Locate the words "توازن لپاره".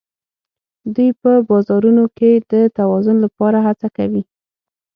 2.77-3.57